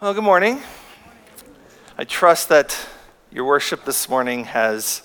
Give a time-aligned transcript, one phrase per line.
[0.00, 0.60] Well, good morning.
[1.96, 2.76] I trust that
[3.30, 5.02] your worship this morning has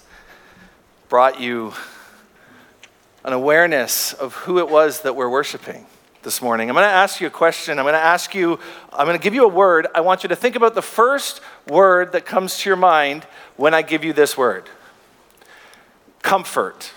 [1.09, 1.73] brought you
[3.23, 5.85] an awareness of who it was that we're worshiping
[6.23, 6.69] this morning.
[6.69, 7.77] I'm going to ask you a question.
[7.77, 8.59] I'm going to ask you,
[8.91, 9.85] I'm going to give you a word.
[9.93, 13.25] I want you to think about the first word that comes to your mind
[13.57, 14.67] when I give you this word
[16.23, 16.91] comfort.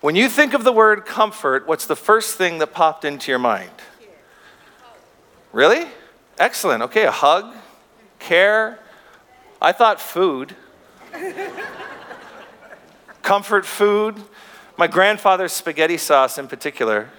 [0.00, 3.38] When you think of the word comfort, what's the first thing that popped into your
[3.38, 3.70] mind?
[5.52, 5.86] Really?
[6.40, 6.82] Excellent.
[6.84, 7.54] Okay, a hug,
[8.18, 8.78] care.
[9.60, 10.56] I thought food.
[13.22, 14.16] Comfort food.
[14.78, 17.10] My grandfather's spaghetti sauce in particular.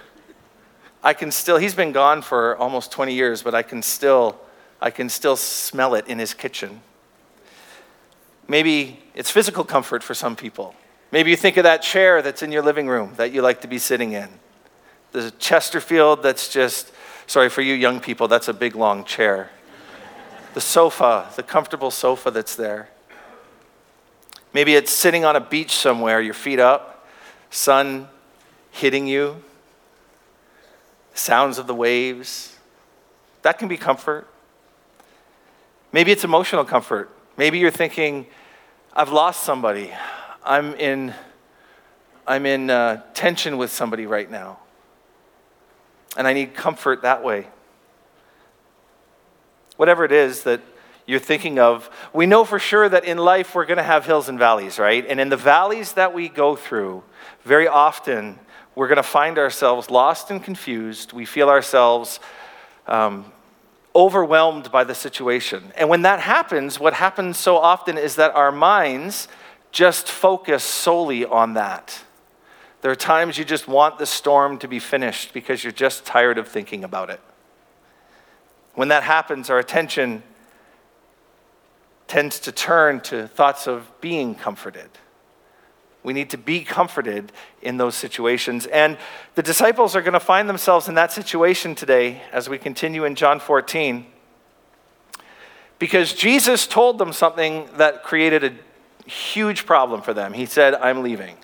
[1.04, 4.40] I can still, he's been gone for almost 20 years, but I can still,
[4.80, 6.80] I can still smell it in his kitchen.
[8.48, 10.74] Maybe it's physical comfort for some people.
[11.12, 13.68] Maybe you think of that chair that's in your living room that you like to
[13.68, 14.28] be sitting in.
[15.12, 16.90] The Chesterfield that's just
[17.32, 19.48] Sorry, for you young people, that's a big long chair.
[20.52, 22.90] The sofa, the comfortable sofa that's there.
[24.52, 27.08] Maybe it's sitting on a beach somewhere, your feet up,
[27.48, 28.08] sun
[28.70, 29.42] hitting you,
[31.14, 32.54] sounds of the waves.
[33.40, 34.28] That can be comfort.
[35.90, 37.08] Maybe it's emotional comfort.
[37.38, 38.26] Maybe you're thinking,
[38.92, 39.90] I've lost somebody.
[40.44, 41.14] I'm in,
[42.26, 44.58] I'm in uh, tension with somebody right now.
[46.16, 47.46] And I need comfort that way.
[49.76, 50.60] Whatever it is that
[51.06, 54.28] you're thinking of, we know for sure that in life we're going to have hills
[54.28, 55.04] and valleys, right?
[55.08, 57.02] And in the valleys that we go through,
[57.42, 58.38] very often
[58.74, 61.12] we're going to find ourselves lost and confused.
[61.12, 62.20] We feel ourselves
[62.86, 63.32] um,
[63.94, 65.72] overwhelmed by the situation.
[65.76, 69.28] And when that happens, what happens so often is that our minds
[69.70, 72.02] just focus solely on that.
[72.82, 76.36] There are times you just want the storm to be finished because you're just tired
[76.36, 77.20] of thinking about it.
[78.74, 80.24] When that happens, our attention
[82.08, 84.90] tends to turn to thoughts of being comforted.
[86.02, 87.30] We need to be comforted
[87.62, 88.66] in those situations.
[88.66, 88.98] And
[89.36, 93.14] the disciples are going to find themselves in that situation today as we continue in
[93.14, 94.06] John 14.
[95.78, 100.32] Because Jesus told them something that created a huge problem for them.
[100.32, 101.36] He said, I'm leaving.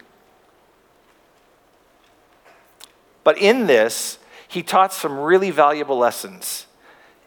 [3.25, 6.67] But in this, he taught some really valuable lessons.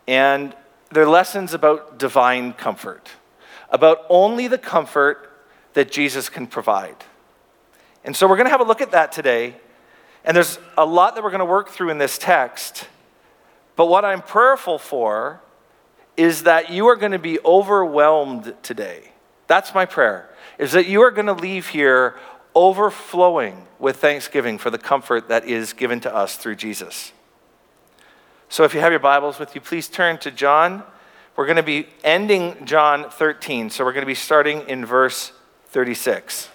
[0.07, 0.56] And
[0.91, 3.09] they're lessons about divine comfort,
[3.69, 5.31] about only the comfort
[5.74, 6.97] that Jesus can provide.
[8.03, 9.56] And so we're going to have a look at that today.
[10.25, 12.88] And there's a lot that we're going to work through in this text.
[13.75, 15.41] But what I'm prayerful for
[16.18, 19.12] is that you are going to be overwhelmed today.
[19.47, 20.29] That's my prayer.
[20.58, 22.16] Is that you are going to leave here
[22.56, 27.13] overflowing with thanksgiving for the comfort that is given to us through Jesus.
[28.50, 30.84] So if you have your Bibles with you, please turn to John.
[31.35, 35.31] We're going to be ending John 13, so we're going to be starting in verse
[35.67, 36.50] 36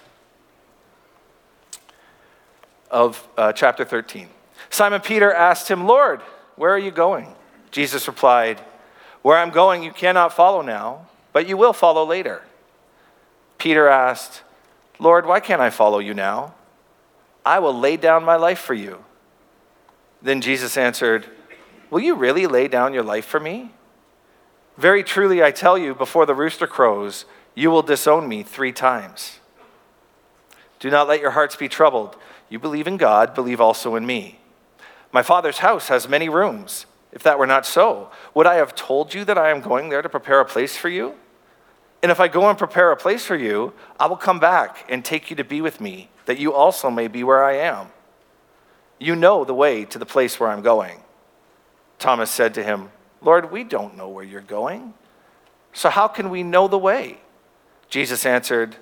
[2.90, 4.28] of uh, chapter 13.
[4.68, 6.20] Simon Peter asked him, Lord,
[6.56, 7.34] where are you going?
[7.70, 8.60] Jesus replied,
[9.22, 12.42] Where I'm going, you cannot follow now, but you will follow later.
[13.58, 14.42] Peter asked,
[14.98, 16.54] Lord, why can't I follow you now?
[17.44, 19.04] I will lay down my life for you.
[20.22, 21.26] Then Jesus answered,
[21.90, 23.72] Will you really lay down your life for me?
[24.76, 27.24] Very truly, I tell you, before the rooster crows,
[27.54, 29.38] you will disown me three times.
[30.78, 32.16] Do not let your hearts be troubled.
[32.48, 34.40] You believe in God, believe also in me.
[35.12, 36.86] My Father's house has many rooms.
[37.12, 40.02] If that were not so, would I have told you that I am going there
[40.02, 41.14] to prepare a place for you?
[42.02, 45.04] And if I go and prepare a place for you, I will come back and
[45.04, 47.88] take you to be with me, that you also may be where I am.
[48.98, 51.00] You know the way to the place where I'm going.
[51.98, 52.90] Thomas said to him,
[53.20, 54.94] Lord, we don't know where you're going.
[55.72, 57.18] So how can we know the way?
[57.88, 58.76] Jesus answered,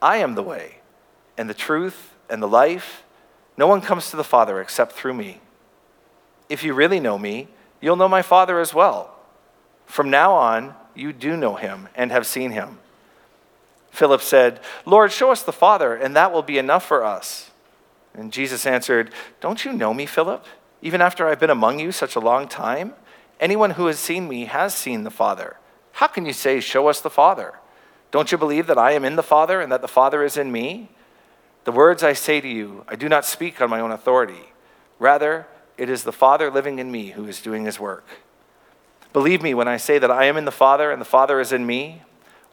[0.00, 0.76] I am the way,
[1.36, 3.02] and the truth, and the life.
[3.56, 5.40] No one comes to the Father except through me.
[6.48, 7.48] If you really know me,
[7.80, 9.14] you'll know my Father as well.
[9.86, 12.78] From now on, you do know him and have seen him.
[13.90, 17.50] Philip said, Lord, show us the Father, and that will be enough for us.
[18.14, 20.44] And Jesus answered, Don't you know me, Philip?
[20.82, 22.94] Even after I've been among you such a long time?
[23.38, 25.56] Anyone who has seen me has seen the Father.
[25.92, 27.54] How can you say, Show us the Father?
[28.10, 30.50] Don't you believe that I am in the Father and that the Father is in
[30.50, 30.90] me?
[31.64, 34.52] The words I say to you, I do not speak on my own authority.
[34.98, 35.46] Rather,
[35.76, 38.06] it is the Father living in me who is doing his work.
[39.12, 41.52] Believe me when I say that I am in the Father and the Father is
[41.52, 42.02] in me,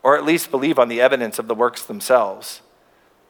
[0.01, 2.62] or at least believe on the evidence of the works themselves.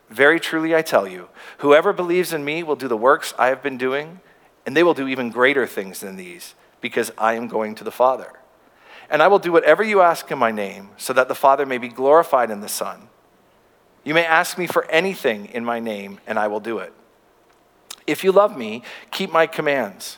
[0.10, 1.28] Very truly I tell you,
[1.58, 4.22] whoever believes in me will do the works I have been doing,
[4.66, 7.92] and they will do even greater things than these, because I am going to the
[7.92, 8.34] Father.
[9.10, 11.78] And I will do whatever you ask in my name, so that the Father may
[11.78, 13.10] be glorified in the Son.
[14.06, 16.94] You may ask me for anything in my name, and I will do it.
[18.06, 20.18] If you love me, keep my commands.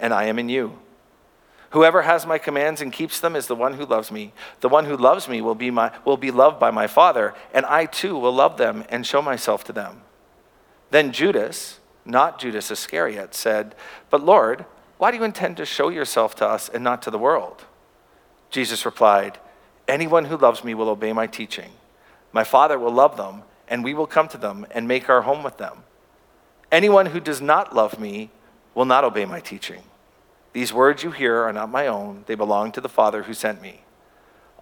[0.00, 0.78] and I am in you.
[1.70, 4.32] Whoever has my commands and keeps them is the one who loves me.
[4.60, 7.66] The one who loves me will be, my, will be loved by my Father, and
[7.66, 10.02] I too will love them and show myself to them.
[10.90, 13.74] Then Judas, not Judas Iscariot, said,
[14.08, 14.64] But Lord,
[14.96, 17.66] why do you intend to show yourself to us and not to the world?
[18.50, 19.38] Jesus replied,
[19.86, 21.72] Anyone who loves me will obey my teaching.
[22.32, 25.42] My Father will love them, and we will come to them and make our home
[25.42, 25.84] with them.
[26.72, 28.30] Anyone who does not love me
[28.78, 29.82] will not obey my teaching.
[30.52, 33.60] These words you hear are not my own, they belong to the Father who sent
[33.60, 33.80] me.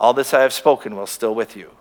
[0.00, 1.72] All this I have spoken while still with you.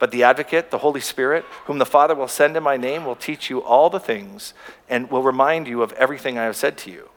[0.00, 3.14] But the advocate, the Holy Spirit, whom the Father will send in my name, will
[3.14, 4.52] teach you all the things
[4.88, 7.10] and will remind you of everything I have said to you.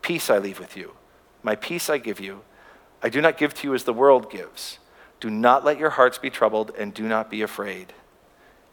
[0.00, 0.96] Peace I leave with you,
[1.44, 2.40] my peace I give you.
[3.00, 4.80] I do not give to you as the world gives.
[5.20, 7.92] Do not let your hearts be troubled and do not be afraid.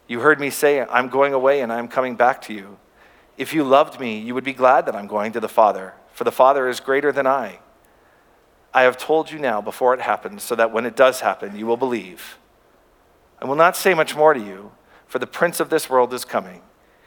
[0.08, 2.76] You heard me say, I'm going away and I'm coming back to you.
[3.36, 6.24] If you loved me, you would be glad that I'm going to the Father for
[6.24, 7.60] the Father is greater than I.
[8.74, 11.66] I have told you now before it happens, so that when it does happen, you
[11.66, 12.36] will believe.
[13.40, 14.72] I will not say much more to you,
[15.06, 16.60] for the prince of this world is coming.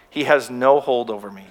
[0.10, 1.46] He has no hold over me,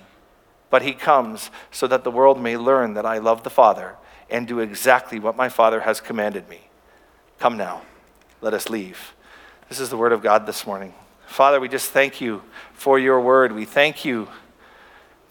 [0.71, 3.95] but he comes so that the world may learn that I love the Father
[4.29, 6.63] and do exactly what my Father has commanded me.
[7.39, 7.83] Come now,
[8.41, 9.15] let us leave.
[9.69, 10.95] This is the word of God this morning.
[11.27, 12.43] Father, we just thank you
[12.75, 13.53] for your word.
[13.53, 14.27] We thank you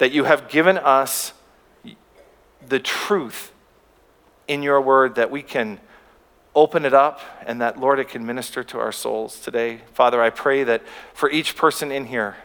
[0.02, 1.32] that you have given us
[2.68, 3.52] the truth
[4.48, 5.80] in your word that we can
[6.56, 9.82] open it up and that, Lord, it can minister to our souls today.
[9.94, 10.82] Father, I pray that
[11.14, 12.38] for each person in here,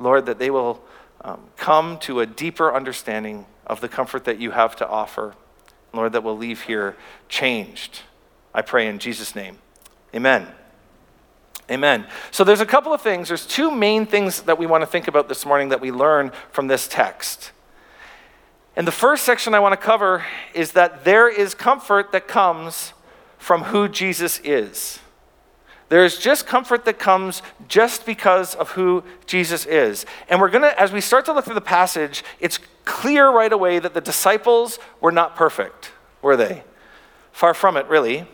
[0.00, 0.82] Lord, that they will
[1.20, 5.36] um, come to a deeper understanding of the comfort that you have to offer.
[5.92, 6.96] Lord, that we'll leave here
[7.28, 8.00] changed.
[8.52, 9.58] I pray in Jesus' name.
[10.12, 10.48] Amen.
[11.70, 12.06] Amen.
[12.32, 13.28] So there's a couple of things.
[13.28, 16.32] There's two main things that we want to think about this morning that we learn
[16.50, 17.52] from this text.
[18.74, 22.92] And the first section I want to cover is that there is comfort that comes
[23.38, 24.98] from who Jesus is.
[25.90, 30.06] There is just comfort that comes just because of who Jesus is.
[30.28, 33.52] And we're going to, as we start to look through the passage, it's clear right
[33.52, 35.90] away that the disciples were not perfect,
[36.22, 36.62] were they?
[37.32, 38.26] Far from it, really.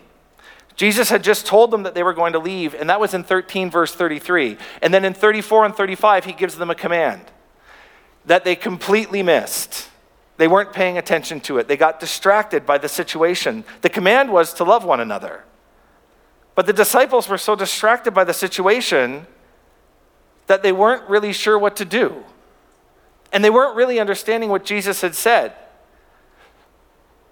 [0.77, 3.25] Jesus had just told them that they were going to leave, and that was in
[3.25, 4.59] 13, verse 33.
[4.83, 7.23] And then in 34 and 35, he gives them a command
[8.27, 9.89] that they completely missed.
[10.37, 11.67] They weren't paying attention to it.
[11.67, 13.65] They got distracted by the situation.
[13.81, 15.45] The command was to love one another.
[16.55, 19.27] But the disciples were so distracted by the situation
[20.47, 22.23] that they weren't really sure what to do.
[23.33, 25.55] And they weren't really understanding what Jesus had said.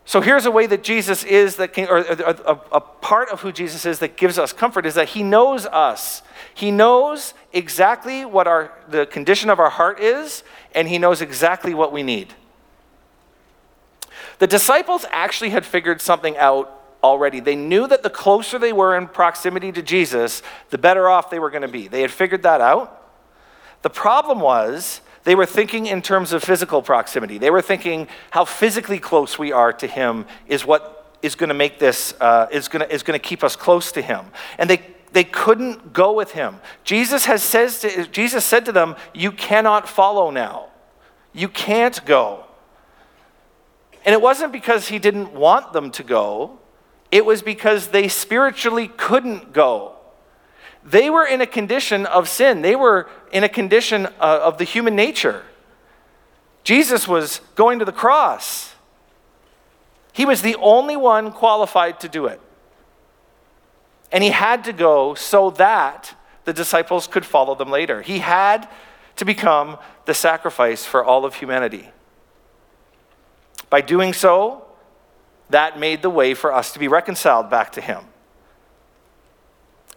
[0.06, 3.52] So here's a way that Jesus is that can, or a, a, part of who
[3.52, 6.22] Jesus is that gives us comfort is that he knows us.
[6.52, 10.44] He knows exactly what our the condition of our heart is,
[10.74, 12.34] and he knows exactly what we need.
[14.40, 16.70] The disciples actually had figured something out
[17.02, 17.40] already.
[17.40, 21.38] They knew that the closer they were in proximity to Jesus, the better off they
[21.38, 21.88] were going to be.
[21.88, 23.00] They had figured that out.
[23.82, 27.38] The problem was they were thinking in terms of physical proximity.
[27.38, 31.54] They were thinking how physically close we are to Him is what is going to
[31.54, 34.26] make this, uh, is going to, is to keep us close to Him.
[34.58, 36.60] And they, they couldn't go with Him.
[36.84, 40.66] Jesus, has says to, Jesus said to them, You cannot follow now.
[41.32, 42.44] You can't go.
[44.04, 46.58] And it wasn't because he didn't want them to go,
[47.10, 49.93] it was because they spiritually couldn't go.
[50.84, 54.64] They were in a condition of sin, they were in a condition uh, of the
[54.64, 55.42] human nature.
[56.62, 58.74] Jesus was going to the cross.
[60.12, 62.40] He was the only one qualified to do it.
[64.12, 66.14] And he had to go so that
[66.44, 68.00] the disciples could follow them later.
[68.00, 68.68] He had
[69.16, 71.90] to become the sacrifice for all of humanity.
[73.70, 74.64] By doing so,
[75.50, 78.04] that made the way for us to be reconciled back to Him.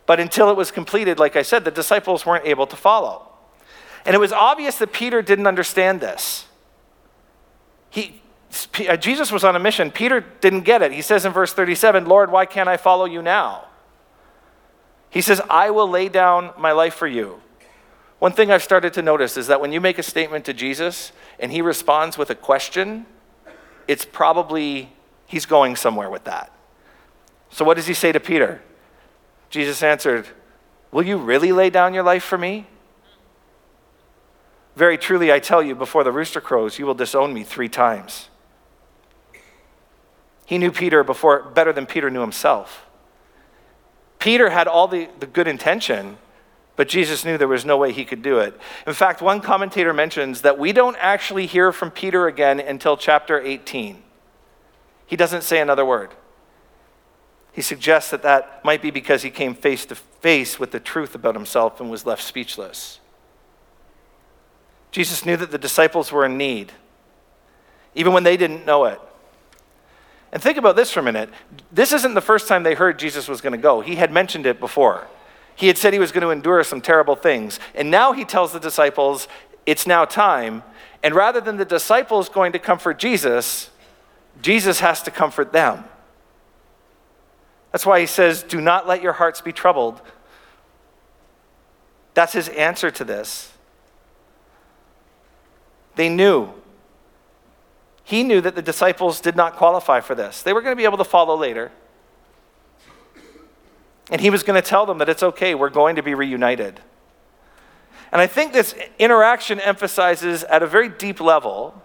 [0.08, 3.28] But until it was completed, like I said, the disciples weren't able to follow.
[4.06, 6.46] And it was obvious that Peter didn't understand this.
[7.90, 8.22] He,
[8.88, 9.92] uh, Jesus was on a mission.
[9.92, 10.94] Peter didn't get it.
[10.94, 13.66] He says in verse 37, Lord, why can't I follow you now?
[15.10, 17.42] He says, I will lay down my life for you.
[18.20, 21.12] One thing I've started to notice is that when you make a statement to Jesus
[21.38, 23.06] and he responds with a question,
[23.88, 24.94] it's probably
[25.28, 26.52] he's going somewhere with that.
[27.50, 28.62] So, what does he say to Peter?
[29.50, 30.28] Jesus answered,
[30.92, 32.68] Will you really lay down your life for me?
[34.76, 38.30] Very truly, I tell you, before the rooster crows, you will disown me three times.
[40.46, 42.86] He knew Peter before, better than Peter knew himself.
[44.20, 46.18] Peter had all the, the good intention,
[46.76, 48.56] but Jesus knew there was no way he could do it.
[48.86, 53.42] In fact, one commentator mentions that we don't actually hear from Peter again until chapter
[53.42, 54.04] 18.
[55.08, 56.12] He doesn't say another word.
[57.58, 61.16] He suggests that that might be because he came face to face with the truth
[61.16, 63.00] about himself and was left speechless.
[64.92, 66.72] Jesus knew that the disciples were in need,
[67.96, 69.02] even when they didn't know it.
[70.32, 71.32] And think about this for a minute.
[71.72, 73.82] This isn't the first time they heard Jesus was going to go.
[73.82, 75.08] He had mentioned it before.
[75.56, 77.60] He had said he was going to endure some terrible things.
[77.74, 79.28] And now he tells the disciples,
[79.66, 80.62] it's now time.
[81.02, 83.72] And rather than the disciples going to comfort Jesus,
[84.44, 85.86] Jesus has to comfort them.
[87.72, 90.02] That's why he says, Do not let your hearts be troubled.
[92.14, 93.54] That's his answer to this.
[95.96, 96.54] They knew
[98.08, 100.42] he knew that the disciples did not qualify for this.
[100.42, 101.74] They were going to be able to follow later.
[104.10, 106.80] And he was going to tell them that it's okay, we're going to be reunited.
[108.10, 111.84] And I think this interaction emphasizes at a very deep level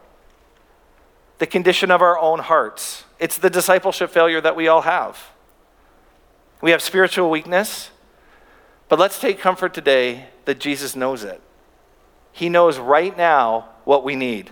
[1.38, 3.02] the condition of our own hearts.
[3.18, 5.31] It's the discipleship failure that we all have.
[6.62, 7.90] We have spiritual weakness,
[8.88, 11.40] but let's take comfort today that Jesus knows it.
[12.30, 14.50] He knows right now what we need.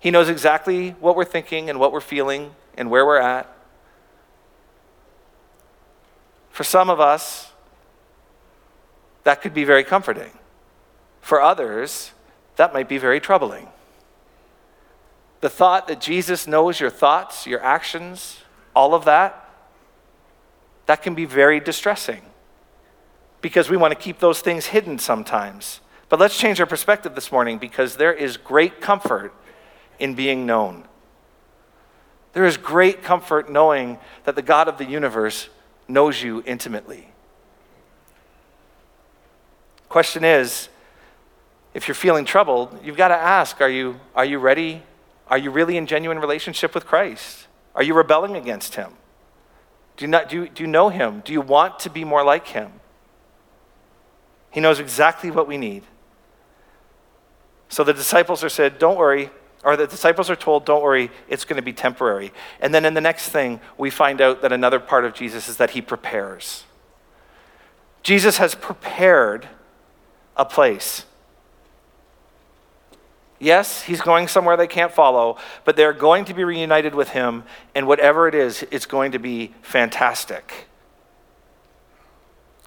[0.00, 3.54] He knows exactly what we're thinking and what we're feeling and where we're at.
[6.50, 7.52] For some of us,
[9.24, 10.32] that could be very comforting.
[11.20, 12.12] For others,
[12.56, 13.68] that might be very troubling.
[15.42, 18.38] The thought that Jesus knows your thoughts, your actions,
[18.74, 19.47] all of that,
[20.88, 22.22] that can be very distressing
[23.42, 25.82] because we want to keep those things hidden sometimes.
[26.08, 29.34] But let's change our perspective this morning because there is great comfort
[29.98, 30.88] in being known.
[32.32, 35.50] There is great comfort knowing that the God of the universe
[35.88, 37.12] knows you intimately.
[39.90, 40.70] Question is
[41.74, 44.82] if you're feeling troubled, you've got to ask are you, are you ready?
[45.26, 47.46] Are you really in genuine relationship with Christ?
[47.74, 48.94] Are you rebelling against Him?
[49.98, 51.20] Do you, not, do, do you know Him?
[51.24, 52.72] Do you want to be more like Him?
[54.50, 55.82] He knows exactly what we need.
[57.68, 59.28] So the disciples are said, Don't worry,
[59.64, 62.32] or the disciples are told, don't worry, it's going to be temporary.
[62.60, 65.56] And then in the next thing, we find out that another part of Jesus is
[65.56, 66.64] that he prepares.
[68.02, 69.48] Jesus has prepared
[70.36, 71.04] a place.
[73.38, 77.44] Yes, he's going somewhere they can't follow, but they're going to be reunited with him,
[77.74, 80.66] and whatever it is, it's going to be fantastic.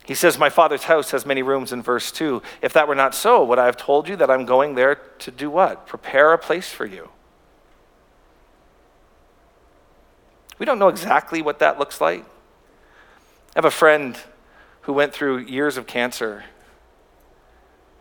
[0.05, 2.41] He says, My father's house has many rooms in verse 2.
[2.61, 5.31] If that were not so, would I have told you that I'm going there to
[5.31, 5.85] do what?
[5.87, 7.09] Prepare a place for you.
[10.57, 12.21] We don't know exactly what that looks like.
[12.21, 12.25] I
[13.55, 14.17] have a friend
[14.81, 16.43] who went through years of cancer.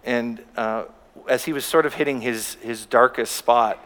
[0.04, 0.84] And uh,
[1.28, 3.84] as he was sort of hitting his, his darkest spot,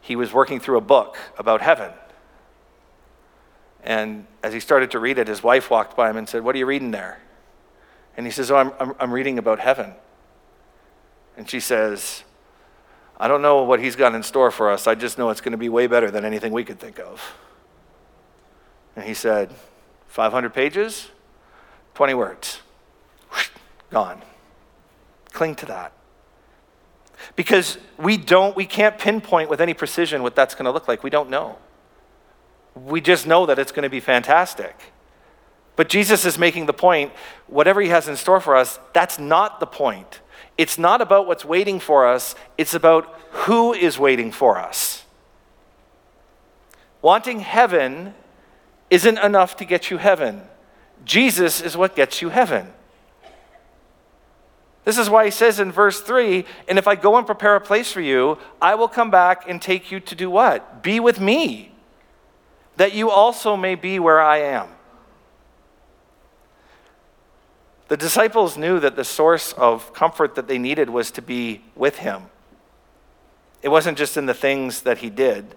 [0.00, 1.92] he was working through a book about heaven.
[3.82, 6.54] And as he started to read it, his wife walked by him and said, What
[6.54, 7.20] are you reading there?
[8.16, 9.94] And he says, Oh, I'm, I'm, I'm reading about heaven.
[11.36, 12.24] And she says,
[13.18, 14.86] I don't know what he's got in store for us.
[14.86, 17.34] I just know it's going to be way better than anything we could think of.
[18.96, 19.54] And he said,
[20.08, 21.08] 500 pages,
[21.94, 22.60] 20 words.
[23.90, 24.22] Gone.
[25.32, 25.92] Cling to that.
[27.36, 31.02] Because we don't, we can't pinpoint with any precision what that's going to look like.
[31.02, 31.58] We don't know.
[32.74, 34.76] We just know that it's going to be fantastic.
[35.76, 37.12] But Jesus is making the point
[37.46, 40.20] whatever he has in store for us, that's not the point.
[40.58, 45.04] It's not about what's waiting for us, it's about who is waiting for us.
[47.00, 48.14] Wanting heaven
[48.90, 50.42] isn't enough to get you heaven.
[51.04, 52.72] Jesus is what gets you heaven.
[54.84, 57.60] This is why he says in verse 3 And if I go and prepare a
[57.60, 60.82] place for you, I will come back and take you to do what?
[60.82, 61.72] Be with me,
[62.76, 64.68] that you also may be where I am.
[67.88, 71.98] The disciples knew that the source of comfort that they needed was to be with
[71.98, 72.26] him.
[73.62, 75.56] It wasn't just in the things that he did,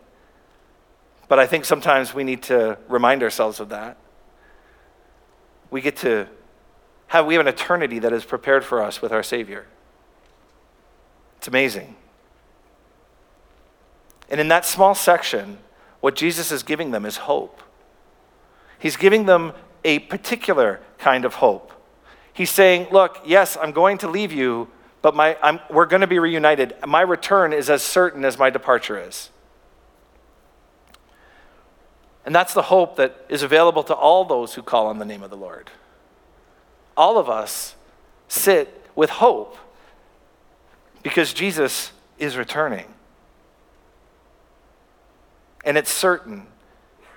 [1.27, 3.97] but I think sometimes we need to remind ourselves of that.
[5.69, 6.27] We get to
[7.13, 9.67] have, we have an eternity that is prepared for us with our Savior.
[11.37, 11.95] It's amazing.
[14.29, 15.59] And in that small section,
[16.01, 17.61] what Jesus is giving them is hope.
[18.79, 19.53] He's giving them
[19.83, 21.71] a particular kind of hope.
[22.33, 24.69] He's saying, Look, yes, I'm going to leave you,
[25.03, 26.73] but my, I'm, we're going to be reunited.
[26.87, 29.29] My return is as certain as my departure is.
[32.25, 35.21] And that's the hope that is available to all those who call on the name
[35.21, 35.69] of the Lord.
[36.95, 37.75] All of us
[38.27, 39.57] sit with hope
[41.01, 42.85] because Jesus is returning.
[45.65, 46.47] And it's certain.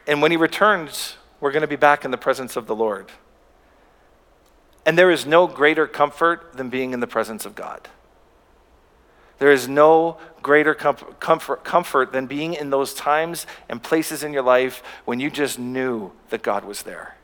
[0.07, 3.11] And when he returns, we're going to be back in the presence of the Lord.
[4.85, 7.89] And there is no greater comfort than being in the presence of God.
[9.39, 14.43] There is no greater comfort, comfort than being in those times and places in your
[14.43, 17.17] life when you just knew that God was there.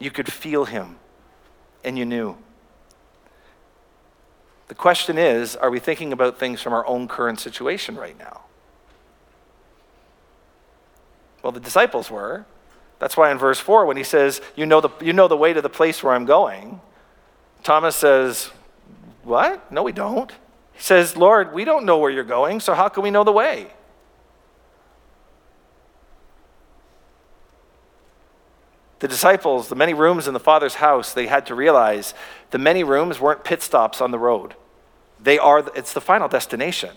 [0.00, 0.96] You could feel Him,
[1.84, 2.36] and you knew.
[4.66, 8.42] The question is are we thinking about things from our own current situation right now?
[11.42, 12.46] Well, the disciples were.
[12.98, 15.52] That's why in verse 4, when he says, You know the, you know the way
[15.52, 16.80] to the place where I'm going,
[17.62, 18.50] Thomas says,
[19.24, 19.72] What?
[19.72, 20.30] No, we don't.
[20.72, 23.32] He says, Lord, we don't know where you're going, so how can we know the
[23.32, 23.68] way?
[29.00, 32.14] The disciples, the many rooms in the Father's house, they had to realize
[32.50, 34.54] the many rooms weren't pit stops on the road.
[35.18, 36.90] They are, it's the final destination.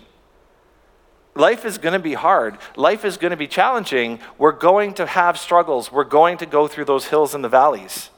[1.34, 2.58] Life is going to be hard.
[2.76, 4.20] Life is going to be challenging.
[4.38, 5.90] We're going to have struggles.
[5.90, 8.10] We're going to go through those hills and the valleys.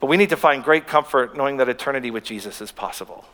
[0.00, 3.24] But we need to find great comfort knowing that eternity with Jesus is possible.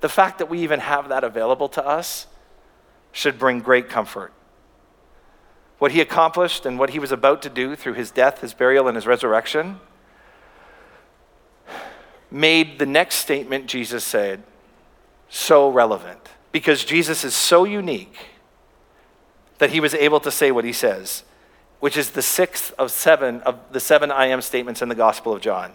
[0.00, 2.26] The fact that we even have that available to us
[3.10, 4.32] should bring great comfort.
[5.78, 8.88] What he accomplished and what he was about to do through his death, his burial,
[8.88, 9.80] and his resurrection
[12.30, 14.42] made the next statement Jesus said
[15.28, 18.16] so relevant because Jesus is so unique
[19.58, 21.22] that he was able to say what he says,
[21.80, 25.32] which is the sixth of seven of the seven I am statements in the Gospel
[25.32, 25.72] of John.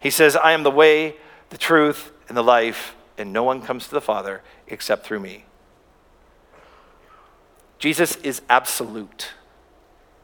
[0.00, 1.16] He says, I am the way,
[1.48, 5.46] the truth, and the life, and no one comes to the Father except through me.
[7.78, 9.32] Jesus is absolute.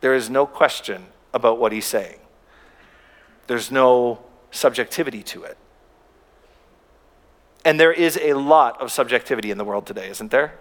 [0.00, 2.18] There is no question about what he's saying,
[3.46, 5.56] there's no subjectivity to it.
[7.64, 10.54] And there is a lot of subjectivity in the world today, isn't there?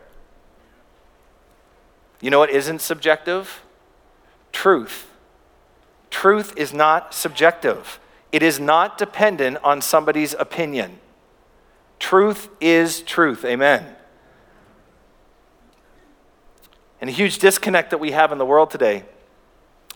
[2.20, 3.64] You know what isn't subjective?
[4.52, 5.10] Truth.
[6.10, 8.00] Truth is not subjective,
[8.32, 11.00] it is not dependent on somebody's opinion.
[12.00, 13.44] Truth is truth.
[13.44, 13.96] Amen.
[17.02, 19.04] And a huge disconnect that we have in the world today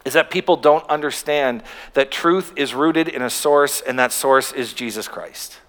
[0.06, 1.64] is that people don't understand
[1.94, 5.60] that truth is rooted in a source, and that source is Jesus Christ.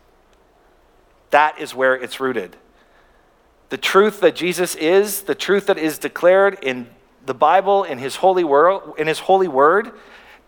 [1.30, 2.56] That is where it's rooted.
[3.68, 6.88] The truth that Jesus is, the truth that is declared in
[7.26, 9.92] the Bible, in his holy word, in his holy word,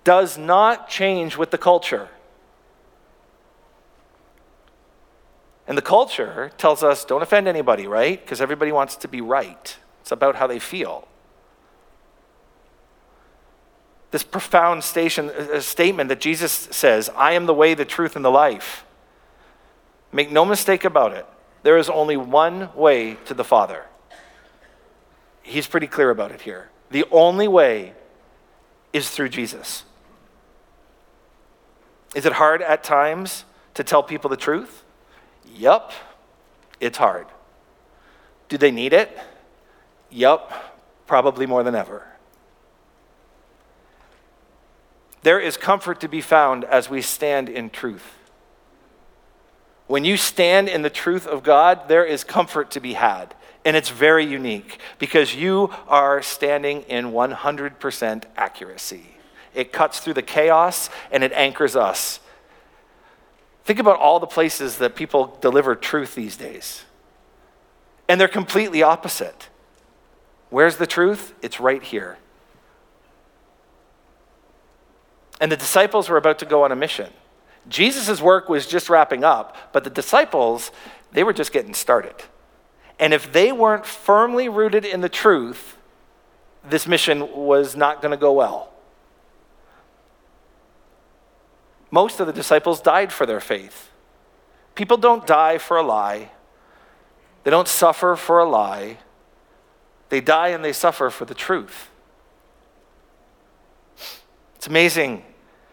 [0.04, 2.08] does not change with the culture.
[5.66, 8.20] And the culture tells us don't offend anybody, right?
[8.20, 9.76] Because everybody wants to be right.
[10.06, 11.08] It's about how they feel.
[14.12, 18.24] This profound station, uh, statement that Jesus says, I am the way, the truth, and
[18.24, 18.84] the life.
[20.12, 21.26] Make no mistake about it.
[21.64, 23.86] There is only one way to the Father.
[25.42, 26.70] He's pretty clear about it here.
[26.92, 27.94] The only way
[28.92, 29.82] is through Jesus.
[32.14, 34.84] Is it hard at times to tell people the truth?
[35.52, 35.90] Yup,
[36.78, 37.26] it's hard.
[38.48, 39.10] Do they need it?
[40.16, 40.50] Yup,
[41.06, 42.06] probably more than ever.
[45.20, 48.16] There is comfort to be found as we stand in truth.
[49.88, 53.34] When you stand in the truth of God, there is comfort to be had.
[53.62, 59.18] And it's very unique because you are standing in 100% accuracy.
[59.54, 62.20] It cuts through the chaos and it anchors us.
[63.64, 66.84] Think about all the places that people deliver truth these days.
[68.08, 69.50] And they're completely opposite.
[70.50, 71.34] Where's the truth?
[71.42, 72.18] It's right here.
[75.40, 77.12] And the disciples were about to go on a mission.
[77.68, 80.70] Jesus' work was just wrapping up, but the disciples,
[81.12, 82.14] they were just getting started.
[82.98, 85.76] And if they weren't firmly rooted in the truth,
[86.64, 88.72] this mission was not going to go well.
[91.90, 93.90] Most of the disciples died for their faith.
[94.74, 96.30] People don't die for a lie,
[97.44, 98.98] they don't suffer for a lie.
[100.08, 101.90] They die and they suffer for the truth.
[104.56, 105.24] It's amazing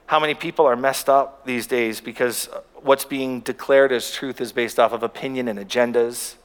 [0.05, 4.51] how many people are messed up these days because what's being declared as truth is
[4.51, 6.35] based off of opinion and agendas,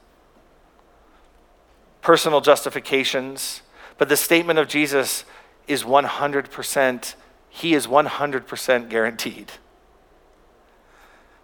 [2.01, 3.62] personal justifications.
[3.98, 5.24] But the statement of Jesus
[5.66, 7.14] is 100%,
[7.51, 9.53] he is 100% guaranteed.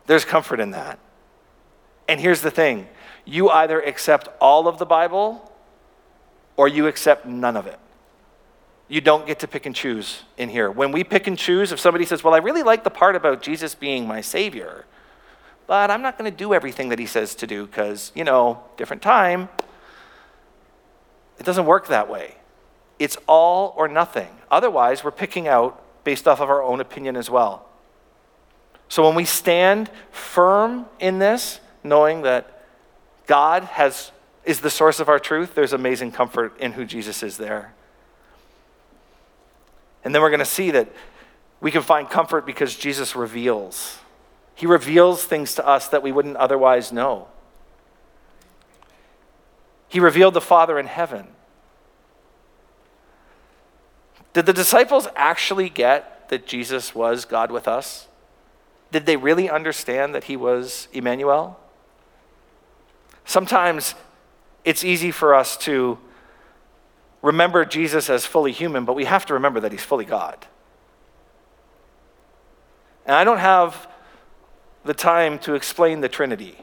[0.06, 0.98] There's comfort in that.
[2.08, 2.88] And here's the thing
[3.24, 5.50] you either accept all of the Bible
[6.56, 7.78] or you accept none of it.
[8.88, 10.70] You don't get to pick and choose in here.
[10.70, 13.42] When we pick and choose, if somebody says, Well, I really like the part about
[13.42, 14.84] Jesus being my Savior,
[15.66, 18.62] but I'm not going to do everything that he says to do because, you know,
[18.76, 19.48] different time,
[21.38, 22.36] it doesn't work that way.
[22.98, 24.28] It's all or nothing.
[24.50, 27.66] Otherwise, we're picking out based off of our own opinion as well.
[28.88, 32.64] So when we stand firm in this, knowing that
[33.26, 34.12] God has,
[34.44, 37.72] is the source of our truth, there's amazing comfort in who Jesus is there.
[40.04, 40.88] And then we're going to see that
[41.60, 43.98] we can find comfort because Jesus reveals.
[44.54, 47.28] He reveals things to us that we wouldn't otherwise know.
[49.88, 51.28] He revealed the Father in heaven.
[54.34, 58.08] Did the disciples actually get that Jesus was God with us?
[58.90, 61.58] Did they really understand that he was Emmanuel?
[63.24, 63.94] Sometimes
[64.64, 65.98] it's easy for us to
[67.22, 70.46] remember Jesus as fully human, but we have to remember that he's fully God.
[73.06, 73.88] And I don't have
[74.84, 76.56] the time to explain the Trinity,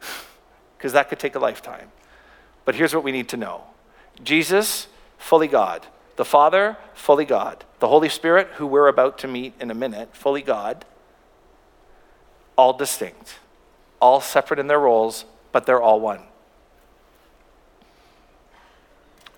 [0.76, 1.90] because that could take a lifetime.
[2.64, 3.64] But here's what we need to know
[4.22, 5.86] Jesus, fully God.
[6.16, 7.64] The Father, fully God.
[7.80, 10.84] The Holy Spirit, who we're about to meet in a minute, fully God.
[12.56, 13.38] All distinct,
[14.00, 16.20] all separate in their roles, but they're all one.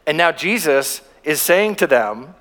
[0.06, 2.34] And now Jesus is saying to them,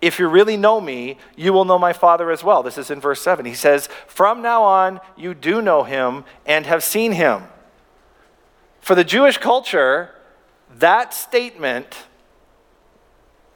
[0.00, 2.62] if you really know me, you will know my Father as well.
[2.62, 3.44] This is in verse 7.
[3.44, 7.44] He says, From now on, you do know him and have seen him.
[8.80, 10.14] For the Jewish culture,
[10.76, 12.06] that statement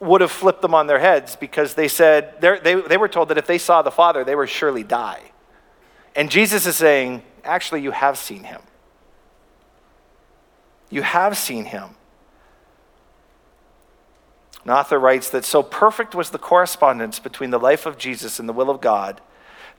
[0.01, 3.37] would have flipped them on their heads because they said, they, they were told that
[3.37, 5.21] if they saw the Father, they would surely die.
[6.13, 8.61] And Jesus is saying, Actually, you have seen him.
[10.89, 11.89] You have seen him.
[14.65, 18.47] An author writes that so perfect was the correspondence between the life of Jesus and
[18.47, 19.19] the will of God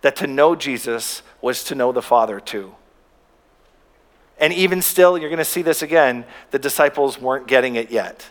[0.02, 2.74] that to know Jesus was to know the Father too.
[4.38, 8.30] And even still, you're going to see this again, the disciples weren't getting it yet.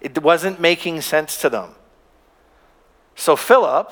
[0.00, 1.70] It wasn't making sense to them.
[3.14, 3.90] So Philip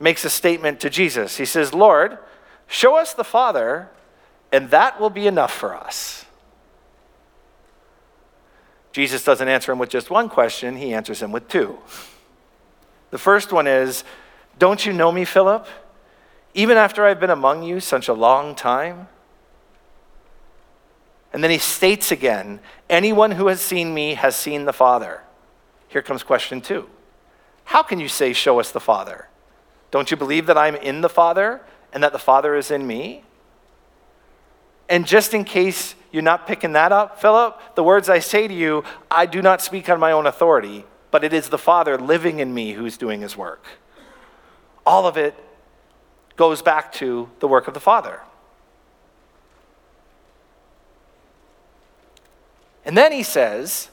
[0.00, 1.36] makes a statement to Jesus.
[1.36, 2.18] He says, Lord,
[2.66, 3.90] show us the Father,
[4.50, 6.21] and that will be enough for us.
[8.92, 11.78] Jesus doesn't answer him with just one question, he answers him with two.
[13.10, 14.04] The first one is
[14.58, 15.66] Don't you know me, Philip?
[16.54, 19.08] Even after I've been among you such a long time?
[21.32, 25.22] And then he states again Anyone who has seen me has seen the Father.
[25.88, 26.88] Here comes question two
[27.64, 29.28] How can you say, Show us the Father?
[29.90, 31.60] Don't you believe that I'm in the Father
[31.92, 33.24] and that the Father is in me?
[34.92, 38.52] And just in case you're not picking that up, Philip, the words I say to
[38.52, 42.40] you, I do not speak on my own authority, but it is the Father living
[42.40, 43.64] in me who's doing his work.
[44.84, 45.34] All of it
[46.36, 48.20] goes back to the work of the Father.
[52.84, 53.88] And then he says,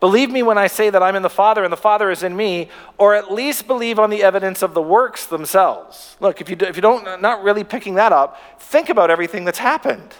[0.00, 2.34] Believe me when I say that I'm in the Father and the Father is in
[2.34, 6.16] me, or at least believe on the evidence of the works themselves.
[6.20, 9.44] Look, if you, do, if you don't, not really picking that up, think about everything
[9.44, 10.14] that's happened.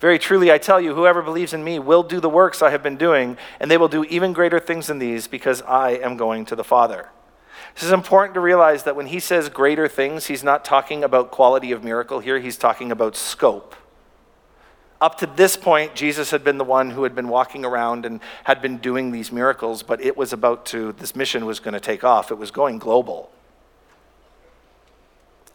[0.00, 2.82] Very truly, I tell you, whoever believes in me will do the works I have
[2.82, 6.46] been doing, and they will do even greater things than these because I am going
[6.46, 7.10] to the Father.
[7.74, 11.30] This is important to realize that when he says greater things, he's not talking about
[11.30, 13.74] quality of miracle here, he's talking about scope.
[15.00, 18.20] Up to this point, Jesus had been the one who had been walking around and
[18.44, 21.80] had been doing these miracles, but it was about to, this mission was going to
[21.80, 22.30] take off.
[22.30, 23.30] It was going global.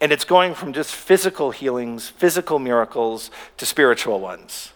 [0.02, 4.73] And it's going from just physical healings, physical miracles, to spiritual ones.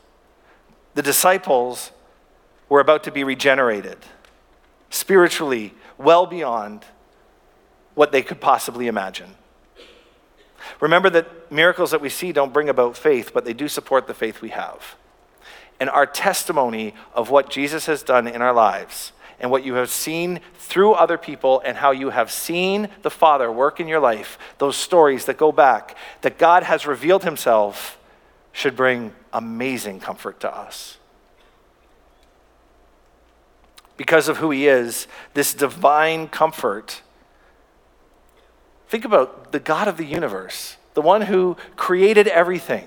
[0.95, 1.91] The disciples
[2.69, 3.97] were about to be regenerated
[4.89, 6.85] spiritually, well beyond
[7.95, 9.35] what they could possibly imagine.
[10.79, 14.13] Remember that miracles that we see don't bring about faith, but they do support the
[14.13, 14.95] faith we have.
[15.79, 19.89] And our testimony of what Jesus has done in our lives and what you have
[19.89, 24.37] seen through other people and how you have seen the Father work in your life,
[24.57, 27.97] those stories that go back, that God has revealed himself
[28.53, 30.97] should bring amazing comfort to us.
[33.97, 37.01] Because of who he is, this divine comfort.
[38.93, 42.85] Think about the God of the universe, the one who created everything,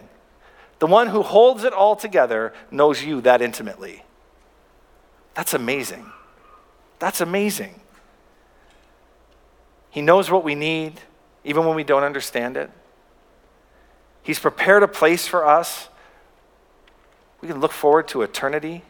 [0.79, 4.05] the one who holds it all together, knows you that intimately.
[5.35, 6.13] That's amazing.
[7.01, 7.81] That's amazing.
[9.91, 11.01] He knows what we need,
[11.43, 12.71] even when we don't understand it.
[14.23, 15.89] He's prepared a place for us.
[17.41, 18.85] We can look forward to eternity.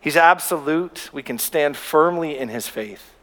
[0.00, 1.08] He's absolute.
[1.14, 3.14] We can stand firmly in his faith.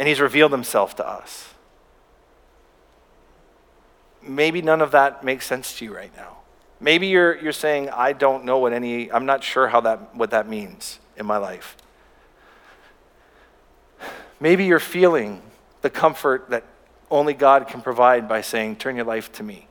[0.00, 1.52] And he's revealed himself to us.
[4.22, 6.38] Maybe none of that makes sense to you right now.
[6.80, 10.30] Maybe you're, you're saying, I don't know what any, I'm not sure how that, what
[10.30, 11.76] that means in my life.
[14.40, 15.42] Maybe you're feeling
[15.82, 16.64] the comfort that
[17.10, 19.68] only God can provide by saying, Turn your life to me.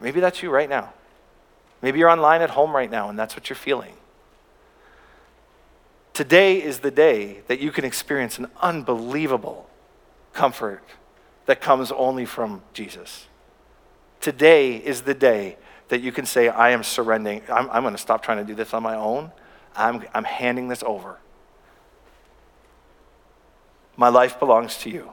[0.00, 0.92] Maybe that's you right now.
[1.80, 3.94] Maybe you're online at home right now and that's what you're feeling.
[6.18, 9.70] Today is the day that you can experience an unbelievable
[10.32, 10.82] comfort
[11.46, 13.28] that comes only from Jesus.
[14.20, 15.58] Today is the day
[15.90, 17.42] that you can say, I am surrendering.
[17.48, 19.30] I'm, I'm going to stop trying to do this on my own.
[19.76, 21.20] I'm, I'm handing this over.
[23.96, 25.12] My life belongs to you.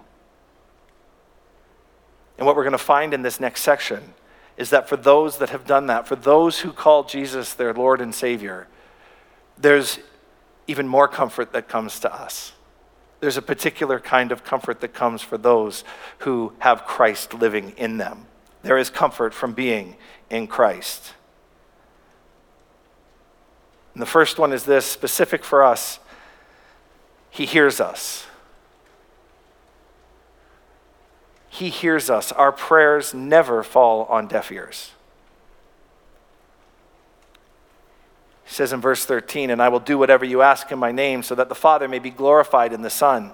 [2.39, 4.15] And what we're going to find in this next section
[4.57, 8.01] is that for those that have done that, for those who call Jesus their Lord
[8.01, 8.67] and Savior,
[9.55, 9.99] there's
[10.67, 12.53] even more comfort that comes to us.
[13.19, 15.83] There's a particular kind of comfort that comes for those
[16.19, 18.25] who have Christ living in them.
[18.61, 19.95] There is comfort from being
[20.29, 21.13] in Christ.
[23.93, 25.99] And the first one is this specific for us
[27.29, 28.25] He hears us.
[31.49, 32.33] He hears us.
[32.33, 34.91] Our prayers never fall on deaf ears.
[38.45, 41.23] He says in verse 13, And I will do whatever you ask in my name,
[41.23, 43.31] so that the Father may be glorified in the Son.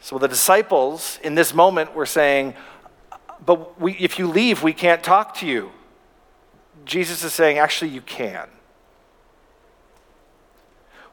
[0.00, 2.54] So the disciples in this moment were saying,
[3.44, 5.70] But we, if you leave, we can't talk to you.
[6.84, 8.48] Jesus is saying, Actually, you can.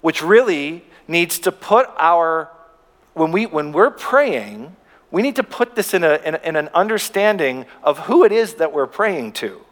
[0.02, 2.50] Which really needs to put our
[3.14, 4.76] when, we, when we're praying,
[5.10, 8.56] we need to put this in, a, in, in an understanding of who it is
[8.56, 9.65] that we're praying to.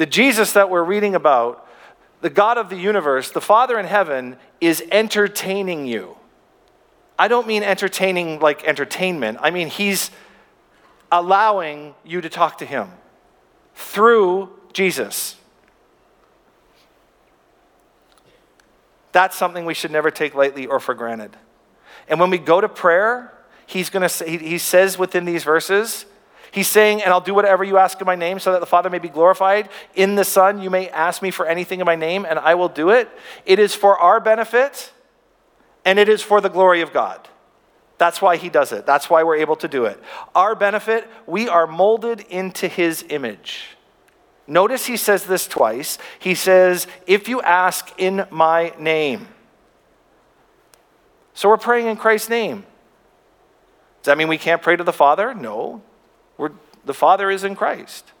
[0.00, 1.68] The Jesus that we're reading about,
[2.22, 6.16] the God of the universe, the Father in heaven, is entertaining you.
[7.18, 10.10] I don't mean entertaining like entertainment, I mean, He's
[11.12, 12.88] allowing you to talk to Him
[13.74, 15.36] through Jesus.
[19.12, 21.36] That's something we should never take lightly or for granted.
[22.08, 23.34] And when we go to prayer,
[23.66, 26.06] he's going to say, he says within these verses,
[26.52, 28.90] he's saying, and I'll do whatever you ask in my name so that the Father
[28.90, 29.68] may be glorified.
[29.94, 32.68] In the Son, you may ask me for anything in my name, and I will
[32.68, 33.08] do it.
[33.46, 34.92] It is for our benefit,
[35.84, 37.28] and it is for the glory of God.
[37.98, 38.86] That's why he does it.
[38.86, 40.02] That's why we're able to do it.
[40.34, 43.76] Our benefit, we are molded into his image.
[44.46, 45.98] Notice he says this twice.
[46.18, 49.28] He says, If you ask in my name.
[51.34, 52.64] So we're praying in Christ's name.
[54.02, 55.34] Does that mean we can't pray to the Father?
[55.34, 55.82] No.
[56.84, 58.12] The Father is in Christ.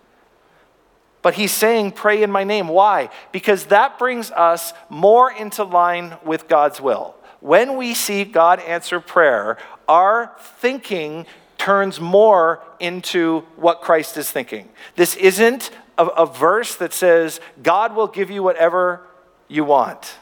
[1.22, 2.68] But he's saying, pray in my name.
[2.68, 3.10] Why?
[3.32, 7.14] Because that brings us more into line with God's will.
[7.40, 11.26] When we see God answer prayer, our thinking
[11.58, 14.68] turns more into what Christ is thinking.
[14.96, 19.02] This isn't a, a verse that says, God will give you whatever
[19.46, 20.16] you want.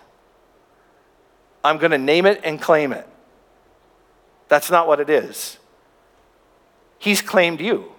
[1.63, 3.07] I'm going to name it and claim it.
[4.49, 5.59] That's not what it is.
[6.99, 7.93] He's claimed you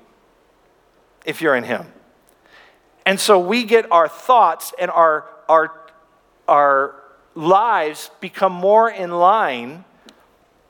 [1.29, 1.85] if you're in Him.
[3.05, 5.71] And so we get our thoughts and our, our,
[6.47, 6.95] our
[7.35, 9.85] lives become more in line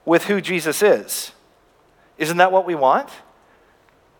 [0.05, 1.31] with who Jesus is.
[2.17, 3.09] Isn't that what we want?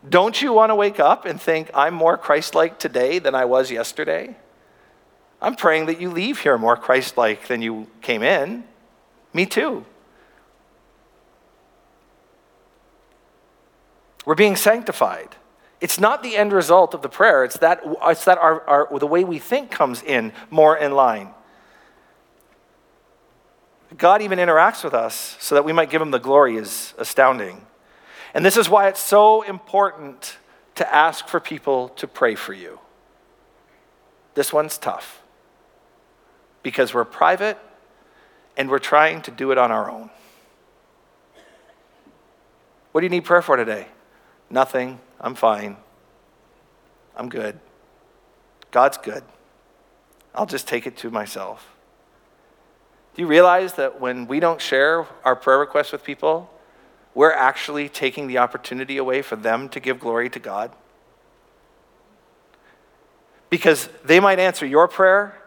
[0.08, 3.45] Don't you want to wake up and think, I'm more Christ like today than I
[3.45, 4.36] was yesterday?
[5.41, 8.63] I'm praying that you leave here more Christ like than you came in.
[9.34, 9.86] Me too.
[14.25, 15.36] We're being sanctified.
[15.81, 19.07] It's not the end result of the prayer, it's that, it's that our, our, the
[19.07, 21.33] way we think comes in more in line.
[23.97, 27.65] God even interacts with us so that we might give him the glory is astounding.
[28.33, 30.37] And this is why it's so important
[30.75, 32.79] to ask for people to pray for you.
[34.35, 35.21] This one's tough
[36.61, 37.57] because we're private
[38.55, 40.09] and we're trying to do it on our own.
[42.91, 43.87] What do you need prayer for today?
[44.49, 44.99] Nothing.
[45.21, 45.77] I'm fine.
[47.15, 47.60] I'm good.
[48.71, 49.23] God's good.
[50.34, 51.75] I'll just take it to myself.
[53.15, 56.49] Do you realize that when we don't share our prayer requests with people,
[57.13, 60.71] we're actually taking the opportunity away for them to give glory to God?
[63.49, 65.41] Because they might answer your prayer,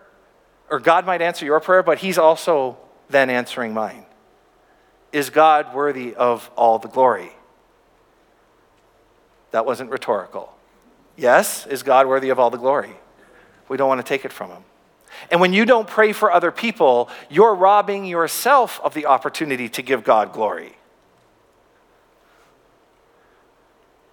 [0.68, 2.76] or God might answer your prayer, but He's also
[3.08, 4.04] then answering mine.
[5.12, 7.32] Is God worthy of all the glory?
[9.52, 10.52] That wasn't rhetorical.
[11.16, 12.96] Yes, is God worthy of all the glory?
[13.68, 14.64] We don't want to take it from Him.
[15.30, 19.82] And when you don't pray for other people, you're robbing yourself of the opportunity to
[19.82, 20.76] give God glory.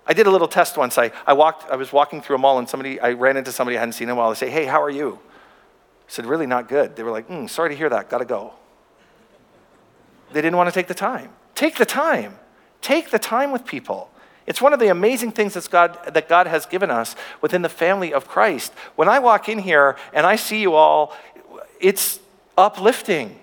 [0.06, 0.98] I did a little test once.
[0.98, 3.78] I, I, walked, I was walking through a mall and somebody, I ran into somebody
[3.78, 4.30] I hadn't seen in a while.
[4.30, 5.20] I say, hey, how are you?
[5.22, 6.96] I said, really not good.
[6.96, 8.54] They were like, mm, sorry to hear that, gotta go.
[10.34, 11.30] They didn't want to take the time.
[11.54, 12.40] Take the time.
[12.82, 14.10] Take the time with people.
[14.50, 17.70] It's one of the amazing things that God, that God has given us within the
[17.70, 18.74] family of Christ.
[18.96, 21.16] When I walk in here and I see you all,
[21.80, 22.20] it's
[22.58, 23.40] uplifting.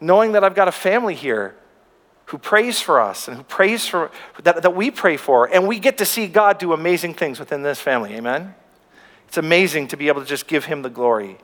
[0.00, 1.54] Knowing that I've got a family here
[2.26, 4.10] who prays for us and who prays for
[4.42, 7.62] that, that we pray for, and we get to see God do amazing things within
[7.62, 8.14] this family.
[8.14, 8.54] Amen?
[9.28, 11.38] It's amazing to be able to just give Him the glory.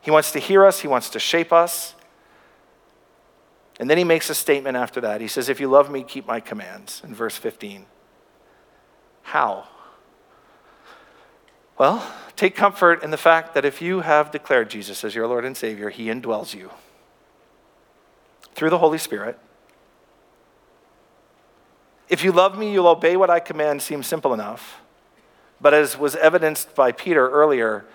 [0.00, 1.93] He wants to hear us, He wants to shape us.
[3.80, 5.20] And then he makes a statement after that.
[5.20, 7.86] He says, If you love me, keep my commands, in verse 15.
[9.22, 9.68] How?
[11.76, 12.06] Well,
[12.36, 15.56] take comfort in the fact that if you have declared Jesus as your Lord and
[15.56, 16.70] Savior, he indwells you
[18.54, 19.38] through the Holy Spirit.
[22.08, 24.80] If you love me, you'll obey what I command seems simple enough.
[25.60, 27.86] But as was evidenced by Peter earlier,